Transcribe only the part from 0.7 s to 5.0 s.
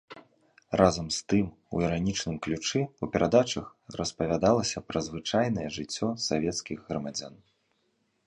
Разам з тым у іранічным ключы ў перадачах распавядалася пра